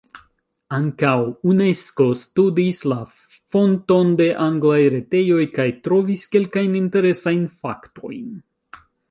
[0.75, 1.11] Ankaŭ
[1.51, 2.97] Unesko studis la
[3.57, 8.27] fonton de anglaj retejoj, kaj trovis kelkajn interesajn faktojn: